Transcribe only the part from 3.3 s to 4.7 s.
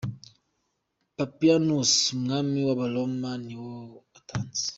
nibwo yatanze.